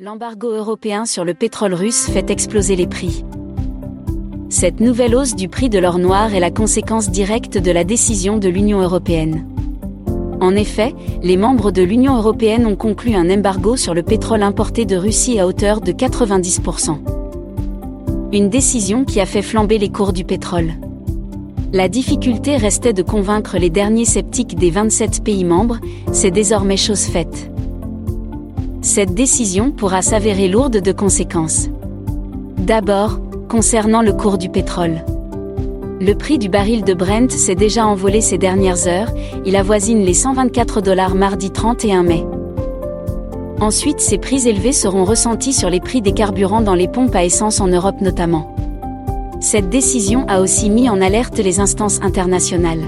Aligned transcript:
L'embargo 0.00 0.50
européen 0.50 1.06
sur 1.06 1.24
le 1.24 1.34
pétrole 1.34 1.72
russe 1.72 2.08
fait 2.10 2.28
exploser 2.28 2.74
les 2.74 2.88
prix. 2.88 3.24
Cette 4.48 4.80
nouvelle 4.80 5.14
hausse 5.14 5.36
du 5.36 5.48
prix 5.48 5.68
de 5.68 5.78
l'or 5.78 6.00
noir 6.00 6.34
est 6.34 6.40
la 6.40 6.50
conséquence 6.50 7.10
directe 7.10 7.58
de 7.58 7.70
la 7.70 7.84
décision 7.84 8.36
de 8.36 8.48
l'Union 8.48 8.80
européenne. 8.80 9.46
En 10.40 10.56
effet, 10.56 10.96
les 11.22 11.36
membres 11.36 11.70
de 11.70 11.82
l'Union 11.82 12.16
européenne 12.16 12.66
ont 12.66 12.74
conclu 12.74 13.14
un 13.14 13.30
embargo 13.30 13.76
sur 13.76 13.94
le 13.94 14.02
pétrole 14.02 14.42
importé 14.42 14.84
de 14.84 14.96
Russie 14.96 15.38
à 15.38 15.46
hauteur 15.46 15.80
de 15.80 15.92
90%. 15.92 16.98
Une 18.32 18.50
décision 18.50 19.04
qui 19.04 19.20
a 19.20 19.26
fait 19.26 19.42
flamber 19.42 19.78
les 19.78 19.90
cours 19.90 20.12
du 20.12 20.24
pétrole. 20.24 20.72
La 21.72 21.88
difficulté 21.88 22.56
restait 22.56 22.94
de 22.94 23.02
convaincre 23.02 23.58
les 23.58 23.70
derniers 23.70 24.06
sceptiques 24.06 24.56
des 24.56 24.72
27 24.72 25.22
pays 25.22 25.44
membres, 25.44 25.78
c'est 26.10 26.32
désormais 26.32 26.76
chose 26.76 27.04
faite. 27.04 27.48
Cette 28.84 29.14
décision 29.14 29.70
pourra 29.70 30.02
s'avérer 30.02 30.46
lourde 30.46 30.82
de 30.82 30.92
conséquences. 30.92 31.70
D'abord, 32.58 33.18
concernant 33.48 34.02
le 34.02 34.12
cours 34.12 34.36
du 34.36 34.50
pétrole. 34.50 35.02
Le 36.02 36.12
prix 36.12 36.36
du 36.36 36.50
baril 36.50 36.84
de 36.84 36.92
Brent 36.92 37.30
s'est 37.30 37.54
déjà 37.54 37.86
envolé 37.86 38.20
ces 38.20 38.36
dernières 38.36 38.86
heures, 38.86 39.10
il 39.46 39.56
avoisine 39.56 40.04
les 40.04 40.12
124 40.12 40.82
dollars 40.82 41.14
mardi 41.14 41.50
31 41.50 42.02
mai. 42.02 42.26
Ensuite, 43.58 44.00
ces 44.00 44.18
prix 44.18 44.46
élevés 44.46 44.72
seront 44.72 45.04
ressentis 45.04 45.54
sur 45.54 45.70
les 45.70 45.80
prix 45.80 46.02
des 46.02 46.12
carburants 46.12 46.60
dans 46.60 46.74
les 46.74 46.86
pompes 46.86 47.16
à 47.16 47.24
essence 47.24 47.60
en 47.60 47.68
Europe 47.68 48.02
notamment. 48.02 48.54
Cette 49.40 49.70
décision 49.70 50.26
a 50.28 50.42
aussi 50.42 50.68
mis 50.68 50.90
en 50.90 51.00
alerte 51.00 51.38
les 51.38 51.58
instances 51.58 52.00
internationales. 52.02 52.84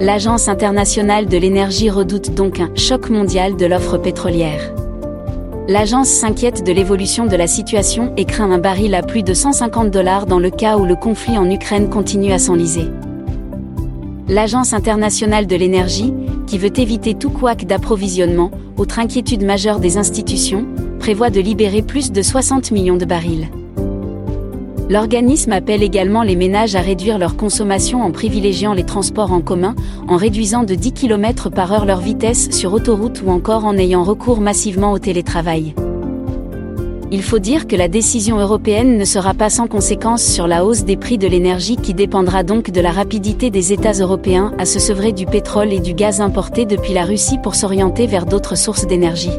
L'Agence 0.00 0.48
internationale 0.48 1.26
de 1.26 1.36
l'énergie 1.36 1.88
redoute 1.88 2.34
donc 2.34 2.58
un 2.58 2.68
choc 2.74 3.10
mondial 3.10 3.54
de 3.56 3.64
l'offre 3.64 3.96
pétrolière. 3.96 4.74
L'agence 5.68 6.08
s'inquiète 6.08 6.64
de 6.64 6.72
l'évolution 6.72 7.26
de 7.26 7.36
la 7.36 7.46
situation 7.46 8.12
et 8.16 8.24
craint 8.24 8.50
un 8.50 8.58
baril 8.58 8.96
à 8.96 9.02
plus 9.02 9.22
de 9.22 9.32
150 9.32 9.92
dollars 9.92 10.26
dans 10.26 10.40
le 10.40 10.50
cas 10.50 10.78
où 10.78 10.84
le 10.84 10.96
conflit 10.96 11.38
en 11.38 11.48
Ukraine 11.48 11.88
continue 11.88 12.32
à 12.32 12.40
s'enliser. 12.40 12.88
L'Agence 14.28 14.72
internationale 14.72 15.46
de 15.46 15.54
l'énergie, 15.54 16.12
qui 16.48 16.58
veut 16.58 16.76
éviter 16.76 17.14
tout 17.14 17.30
couac 17.30 17.64
d'approvisionnement, 17.64 18.50
autre 18.76 18.98
inquiétude 18.98 19.44
majeure 19.44 19.78
des 19.78 19.96
institutions, 19.96 20.66
prévoit 20.98 21.30
de 21.30 21.40
libérer 21.40 21.82
plus 21.82 22.10
de 22.10 22.20
60 22.20 22.72
millions 22.72 22.96
de 22.96 23.04
barils. 23.04 23.48
L'organisme 24.90 25.52
appelle 25.52 25.82
également 25.82 26.22
les 26.22 26.36
ménages 26.36 26.76
à 26.76 26.80
réduire 26.80 27.18
leur 27.18 27.36
consommation 27.36 28.02
en 28.02 28.10
privilégiant 28.10 28.74
les 28.74 28.84
transports 28.84 29.32
en 29.32 29.40
commun, 29.40 29.74
en 30.08 30.16
réduisant 30.16 30.62
de 30.62 30.74
10 30.74 30.92
km 30.92 31.48
par 31.50 31.72
heure 31.72 31.86
leur 31.86 32.00
vitesse 32.00 32.50
sur 32.50 32.74
autoroute 32.74 33.22
ou 33.24 33.30
encore 33.30 33.64
en 33.64 33.78
ayant 33.78 34.04
recours 34.04 34.40
massivement 34.40 34.92
au 34.92 34.98
télétravail. 34.98 35.74
Il 37.10 37.22
faut 37.22 37.38
dire 37.38 37.66
que 37.66 37.76
la 37.76 37.88
décision 37.88 38.38
européenne 38.38 38.98
ne 38.98 39.04
sera 39.04 39.32
pas 39.34 39.48
sans 39.48 39.68
conséquence 39.68 40.22
sur 40.22 40.46
la 40.46 40.64
hausse 40.64 40.84
des 40.84 40.96
prix 40.96 41.16
de 41.16 41.28
l'énergie 41.28 41.76
qui 41.76 41.94
dépendra 41.94 42.42
donc 42.42 42.70
de 42.70 42.80
la 42.80 42.90
rapidité 42.90 43.50
des 43.50 43.72
États 43.72 43.92
européens 43.92 44.52
à 44.58 44.66
se 44.66 44.78
sevrer 44.78 45.12
du 45.12 45.24
pétrole 45.24 45.72
et 45.72 45.80
du 45.80 45.94
gaz 45.94 46.20
importés 46.20 46.66
depuis 46.66 46.92
la 46.92 47.04
Russie 47.04 47.38
pour 47.42 47.54
s'orienter 47.54 48.06
vers 48.06 48.26
d'autres 48.26 48.56
sources 48.56 48.86
d'énergie. 48.86 49.30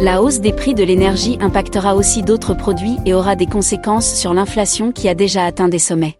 La 0.00 0.22
hausse 0.22 0.40
des 0.40 0.52
prix 0.52 0.74
de 0.74 0.82
l'énergie 0.82 1.38
impactera 1.40 1.94
aussi 1.94 2.22
d'autres 2.22 2.54
produits 2.54 2.96
et 3.06 3.14
aura 3.14 3.36
des 3.36 3.46
conséquences 3.46 4.12
sur 4.12 4.34
l'inflation 4.34 4.92
qui 4.92 5.08
a 5.08 5.14
déjà 5.14 5.44
atteint 5.44 5.68
des 5.68 5.78
sommets. 5.78 6.16